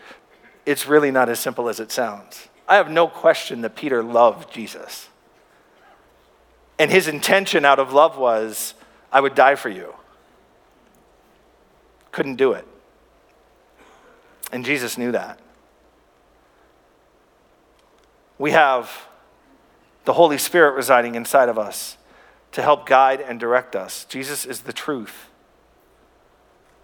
[0.66, 2.50] it's really not as simple as it sounds.
[2.68, 5.08] I have no question that Peter loved Jesus.
[6.80, 8.74] And his intention out of love was,
[9.12, 9.94] I would die for you.
[12.12, 12.66] Couldn't do it.
[14.52, 15.40] And Jesus knew that.
[18.38, 19.08] We have
[20.06, 21.98] the Holy Spirit residing inside of us
[22.54, 24.06] to help guide and direct us.
[24.06, 25.30] Jesus is the truth.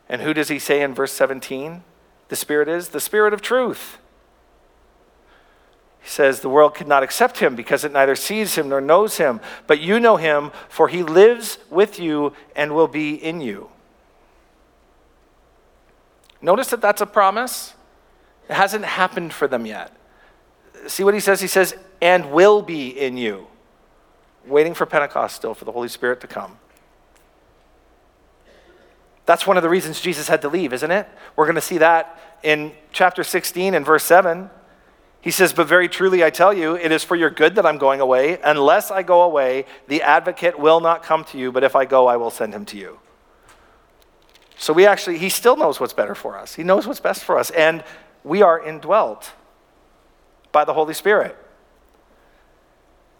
[0.08, 1.84] And who does he say in verse 17?
[2.28, 3.98] The Spirit is the Spirit of truth.
[6.06, 9.18] He says, The world could not accept him because it neither sees him nor knows
[9.18, 13.72] him, but you know him, for he lives with you and will be in you.
[16.44, 17.74] Notice that that's a promise.
[18.48, 19.98] It hasn't happened for them yet.
[20.86, 21.42] See what he says?
[21.42, 23.48] He says, and will be in you.
[24.46, 26.60] Waiting for Pentecost still, for the Holy Spirit to come.
[29.26, 31.10] That's one of the reasons Jesus had to leave, isn't it?
[31.36, 34.52] We're going to see that in chapter 16 and verse 7.
[35.26, 37.80] He says, But very truly I tell you, it is for your good that I'm
[37.80, 38.40] going away.
[38.44, 42.06] Unless I go away, the advocate will not come to you, but if I go,
[42.06, 43.00] I will send him to you.
[44.56, 46.54] So we actually, he still knows what's better for us.
[46.54, 47.50] He knows what's best for us.
[47.50, 47.84] And
[48.24, 49.34] we are indwelt
[50.52, 51.36] by the Holy Spirit.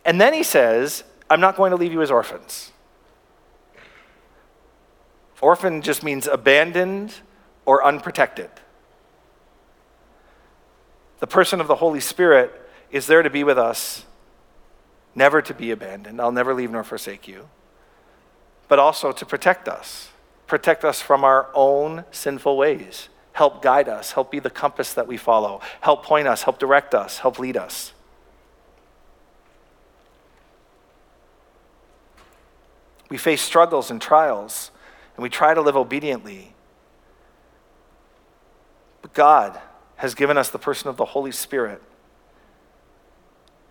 [0.06, 2.72] And then he says, I'm not going to leave you as orphans.
[5.42, 7.16] Orphan just means abandoned
[7.66, 8.52] or unprotected.
[11.20, 12.52] The person of the Holy Spirit
[12.92, 14.06] is there to be with us,
[15.14, 16.20] never to be abandoned.
[16.22, 17.50] I'll never leave nor forsake you.
[18.68, 20.10] But also to protect us,
[20.48, 23.10] protect us from our own sinful ways.
[23.34, 26.96] Help guide us, help be the compass that we follow, help point us, help direct
[26.96, 27.92] us, help lead us.
[33.10, 34.72] We face struggles and trials,
[35.16, 36.54] and we try to live obediently.
[39.02, 39.60] But God,
[39.98, 41.82] has given us the person of the Holy Spirit.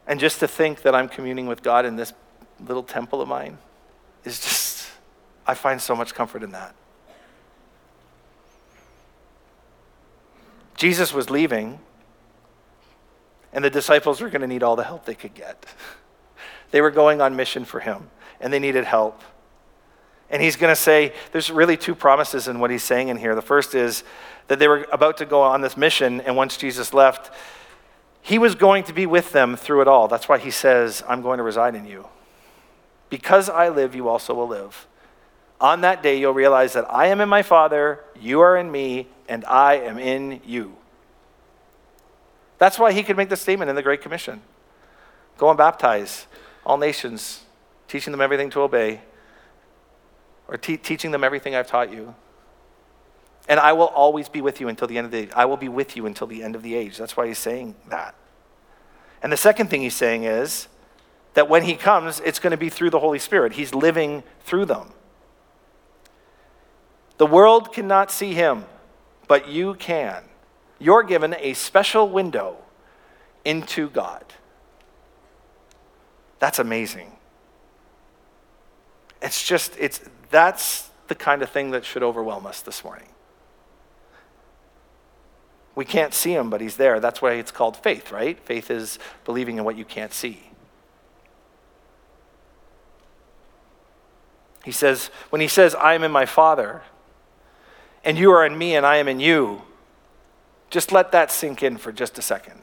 [0.06, 2.12] And just to think that I'm communing with God in this
[2.60, 3.58] little temple of mine
[4.24, 4.90] is just,
[5.46, 6.74] I find so much comfort in that.
[10.76, 11.78] Jesus was leaving,
[13.52, 15.66] and the disciples were going to need all the help they could get.
[16.70, 18.10] They were going on mission for him,
[18.40, 19.22] and they needed help.
[20.31, 23.35] And he's going to say, there's really two promises in what he's saying in here.
[23.35, 24.04] The first is
[24.48, 27.31] that they were about to go on this mission, and once Jesus left,
[28.22, 30.08] he was going to be with them through it all.
[30.08, 32.08] That's why he says, I'm going to reside in you.
[33.10, 34.87] Because I live, you also will live.
[35.60, 39.08] On that day, you'll realize that I am in my Father, you are in me,
[39.29, 40.77] and I am in you.
[42.58, 44.40] That's why he could make the statement in the Great Commission
[45.37, 46.27] Go and baptize
[46.64, 47.42] all nations,
[47.88, 49.00] teaching them everything to obey,
[50.49, 52.15] or te- teaching them everything I've taught you.
[53.49, 55.31] And I will always be with you until the end of the age.
[55.37, 56.97] I will be with you until the end of the age.
[56.97, 58.15] That's why he's saying that.
[59.23, 60.69] And the second thing he's saying is,
[61.35, 63.53] that when he comes, it's going to be through the Holy Spirit.
[63.53, 64.92] He's living through them.
[67.19, 68.65] The world cannot see him,
[69.29, 70.25] but you can.
[70.79, 72.57] You're given a special window
[73.45, 74.25] into God.
[76.38, 77.13] That's amazing.
[79.23, 80.01] It's just, it's,
[80.35, 83.06] that's the kind of thing that should overwhelm us this morning.
[85.76, 86.98] We can't see him, but he's there.
[86.98, 88.38] That's why it's called faith, right?
[88.40, 90.50] Faith is believing in what you can't see.
[94.64, 96.82] He says, when he says, I am in my Father,
[98.02, 99.62] and you are in me, and I am in you,
[100.68, 102.60] just let that sink in for just a second.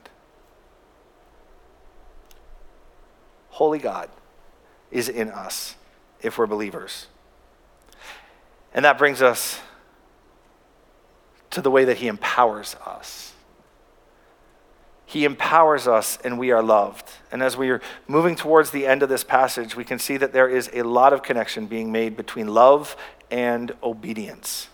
[3.51, 4.09] Holy God
[4.89, 5.75] is in us
[6.21, 7.07] if we're believers.
[8.73, 9.59] And that brings us
[11.51, 13.33] to the way that He empowers us.
[15.05, 17.09] He empowers us and we are loved.
[17.33, 20.31] And as we are moving towards the end of this passage, we can see that
[20.31, 22.95] there is a lot of connection being made between love
[23.29, 24.69] and obedience.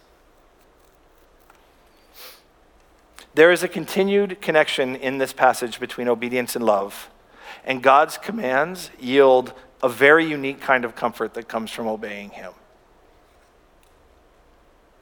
[3.33, 7.09] There is a continued connection in this passage between obedience and love.
[7.65, 12.53] And God's commands yield a very unique kind of comfort that comes from obeying Him.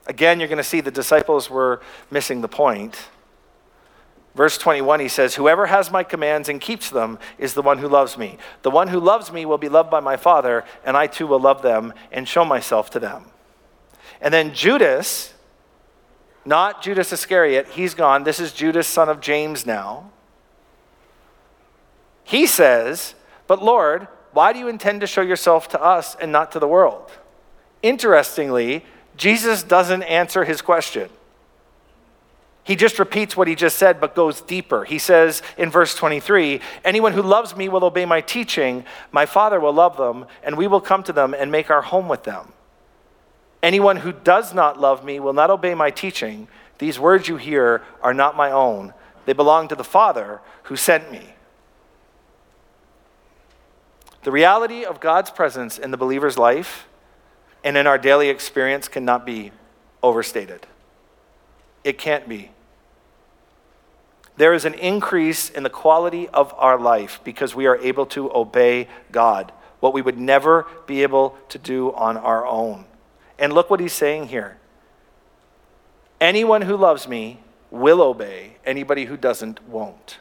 [0.08, 1.82] Again, you're going to see the disciples were
[2.12, 3.08] missing the point.
[4.36, 7.88] Verse 21, he says, Whoever has my commands and keeps them is the one who
[7.88, 8.38] loves me.
[8.64, 11.40] The one who loves me will be loved by my Father, and I too will
[11.40, 13.26] love them and show myself to them.
[14.20, 15.34] And then Judas,
[16.44, 18.26] not Judas Iscariot, he's gone.
[18.26, 20.12] This is Judas, son of James now.
[22.26, 23.16] He says,
[23.48, 26.68] But Lord, why do you intend to show yourself to us and not to the
[26.68, 27.10] world?
[27.82, 28.84] Interestingly,
[29.18, 31.10] Jesus doesn't answer his question.
[32.66, 34.86] He just repeats what he just said, but goes deeper.
[34.86, 38.86] He says in verse 23 Anyone who loves me will obey my teaching.
[39.12, 42.08] My Father will love them, and we will come to them and make our home
[42.08, 42.54] with them.
[43.62, 46.48] Anyone who does not love me will not obey my teaching.
[46.80, 48.94] These words you hear are not my own,
[49.26, 51.36] they belong to the Father who sent me.
[54.24, 56.88] The reality of God's presence in the believer's life
[57.66, 59.52] and in our daily experience cannot be
[60.04, 60.68] overstated.
[61.84, 62.52] It can't be.
[64.38, 68.32] There is an increase in the quality of our life because we are able to
[68.34, 72.86] obey God, what we would never be able to do on our own.
[73.40, 74.58] And look what he's saying here.
[76.22, 77.40] Anyone who loves me
[77.72, 80.20] will obey, anybody who doesn't won't.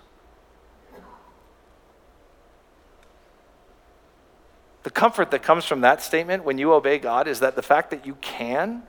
[4.85, 7.91] The comfort that comes from that statement when you obey God is that the fact
[7.91, 8.82] that you can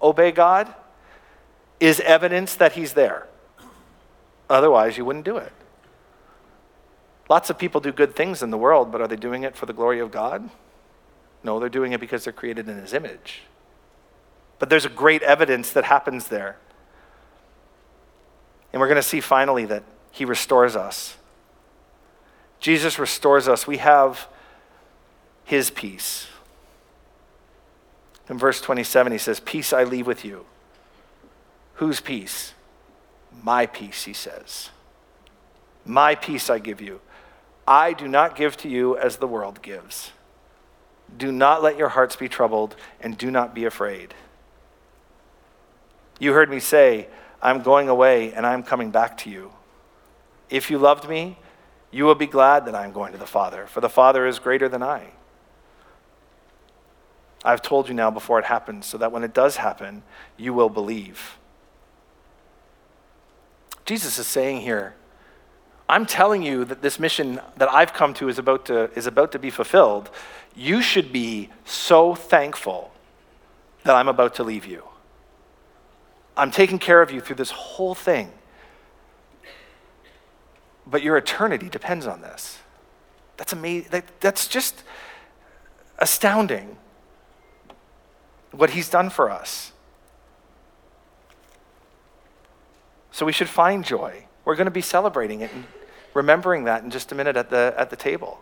[0.00, 0.72] obey God
[1.80, 3.26] is evidence that He's there.
[4.48, 5.52] Otherwise, you wouldn't do it.
[7.28, 9.66] Lots of people do good things in the world, but are they doing it for
[9.66, 10.48] the glory of God?
[11.42, 13.42] No, they're doing it because they're created in His image.
[14.58, 16.56] But there's a great evidence that happens there.
[18.72, 21.16] And we're going to see finally that He restores us.
[22.60, 23.66] Jesus restores us.
[23.66, 24.28] We have
[25.48, 26.26] his peace.
[28.28, 30.44] In verse 27, he says, Peace I leave with you.
[31.76, 32.52] Whose peace?
[33.42, 34.68] My peace, he says.
[35.86, 37.00] My peace I give you.
[37.66, 40.12] I do not give to you as the world gives.
[41.16, 44.12] Do not let your hearts be troubled, and do not be afraid.
[46.18, 47.08] You heard me say,
[47.40, 49.52] I'm going away and I'm coming back to you.
[50.50, 51.38] If you loved me,
[51.90, 54.38] you will be glad that I am going to the Father, for the Father is
[54.38, 55.12] greater than I.
[57.48, 60.02] I've told you now before it happens, so that when it does happen,
[60.36, 61.38] you will believe.
[63.86, 64.94] Jesus is saying here,
[65.88, 69.32] I'm telling you that this mission that I've come to is about to, is about
[69.32, 70.10] to be fulfilled.
[70.54, 72.92] You should be so thankful
[73.84, 74.82] that I'm about to leave you.
[76.36, 78.30] I'm taking care of you through this whole thing.
[80.86, 82.58] But your eternity depends on this.
[83.38, 83.88] That's amazing.
[83.90, 84.84] That, that's just
[85.98, 86.76] astounding
[88.52, 89.72] what he's done for us.
[93.10, 94.24] So we should find joy.
[94.44, 95.64] We're going to be celebrating it and
[96.14, 98.40] remembering that in just a minute at the, at the table.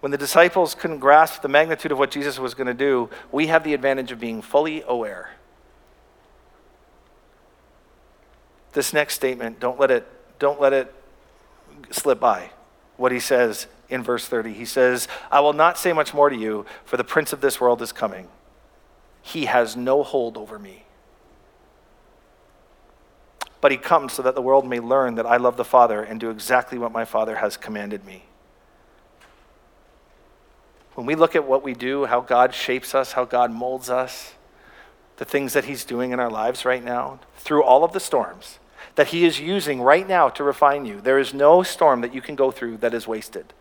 [0.00, 3.48] When the disciples couldn't grasp the magnitude of what Jesus was going to do, we
[3.48, 5.32] have the advantage of being fully aware.
[8.72, 10.06] This next statement, don't let it,
[10.38, 10.94] don't let it
[11.90, 12.50] slip by.
[12.96, 14.52] What he says in verse 30.
[14.52, 17.60] He says, I will not say much more to you, for the prince of this
[17.60, 18.28] world is coming.
[19.22, 20.84] He has no hold over me.
[23.60, 26.18] but he comes so that the world may learn that I love the Father and
[26.18, 28.24] do exactly what my Father has commanded me.
[30.94, 34.34] When we look at what we do, how God shapes us, how God molds us,
[35.18, 38.58] the things that he's doing in our lives right now, through all of the storms
[38.94, 42.20] that he is using right now to refine you, there is no storm that you
[42.20, 43.52] can go through that is wasted.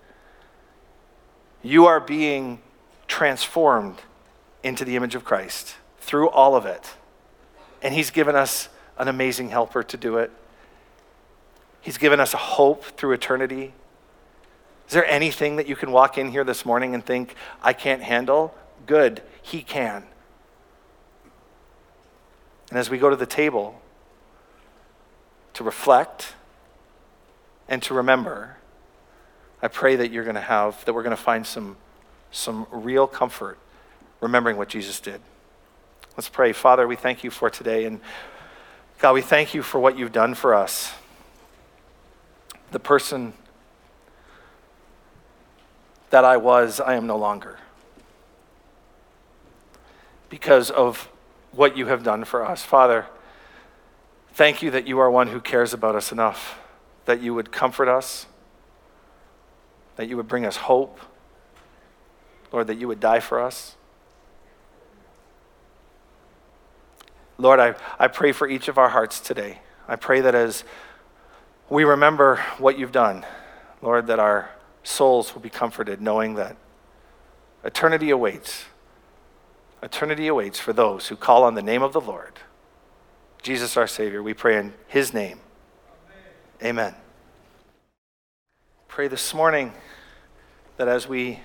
[1.61, 2.59] You are being
[3.07, 3.99] transformed
[4.63, 6.91] into the image of Christ through all of it.
[7.81, 10.31] And He's given us an amazing helper to do it.
[11.81, 13.73] He's given us a hope through eternity.
[14.87, 18.01] Is there anything that you can walk in here this morning and think, I can't
[18.01, 18.53] handle?
[18.85, 20.03] Good, He can.
[22.69, 23.81] And as we go to the table
[25.53, 26.35] to reflect
[27.67, 28.57] and to remember,
[29.61, 31.77] I pray that you're going to have, that we're going to find some,
[32.31, 33.57] some real comfort
[34.21, 35.21] remembering what Jesus did.
[36.15, 36.53] Let's pray.
[36.53, 37.85] Father, we thank you for today.
[37.85, 37.99] And
[38.99, 40.93] God, we thank you for what you've done for us.
[42.71, 43.33] The person
[46.09, 47.57] that I was, I am no longer.
[50.29, 51.09] Because of
[51.51, 52.63] what you have done for us.
[52.63, 53.05] Father,
[54.33, 56.59] thank you that you are one who cares about us enough,
[57.05, 58.27] that you would comfort us,
[59.99, 60.97] that you would bring us hope,
[62.53, 63.75] Lord, that you would die for us.
[67.37, 69.59] Lord, I, I pray for each of our hearts today.
[69.89, 70.63] I pray that as
[71.69, 73.25] we remember what you've done,
[73.81, 74.51] Lord, that our
[74.83, 76.55] souls will be comforted knowing that
[77.65, 78.67] eternity awaits.
[79.83, 82.39] Eternity awaits for those who call on the name of the Lord.
[83.41, 85.41] Jesus, our Savior, we pray in his name.
[86.61, 86.87] Amen.
[86.87, 86.95] Amen.
[88.87, 89.73] Pray this morning
[90.79, 91.41] that as we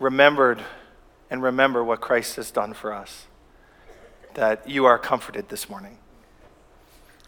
[0.00, 0.58] remembered
[1.28, 3.26] and remember what Christ has done for us,
[4.32, 5.98] that you are comforted this morning.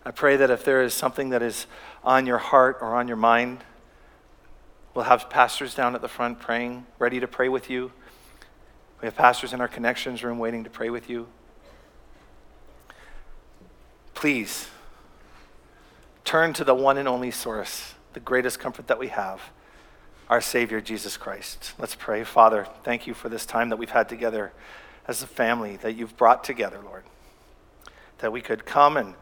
[0.02, 1.66] I pray that if there is something that is
[2.02, 3.64] on your heart or on your mind,
[4.94, 7.92] we'll have pastors down at the front praying, ready to pray with you.
[9.02, 11.28] We have pastors in our connections room waiting to pray with you.
[14.14, 14.68] Please
[16.24, 19.42] turn to the one and only source, the greatest comfort that we have,
[20.30, 21.74] our Savior, Jesus Christ.
[21.76, 22.22] Let's pray.
[22.22, 24.52] Father, thank you for this time that we've had together
[25.08, 27.02] as a family that you've brought together, Lord.
[28.18, 29.14] That we could come and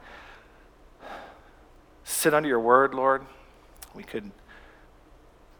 [2.04, 3.22] sit under your word, Lord.
[3.94, 4.30] We could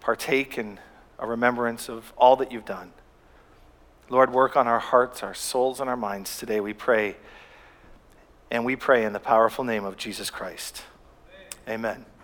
[0.01, 0.78] partake in
[1.18, 2.92] a remembrance of all that you've done.
[4.11, 7.16] Lord, work on our hearts, our souls, and our minds today, we pray.
[8.51, 10.82] And we pray in the powerful name of Jesus Christ.
[11.66, 11.96] Amen.
[11.96, 12.18] Amen.